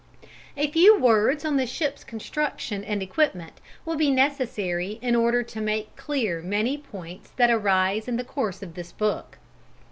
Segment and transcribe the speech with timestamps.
[0.57, 5.61] A few words on the ship's construction and equipment will be necessary in order to
[5.61, 9.37] make clear many points that arise in the course of this book.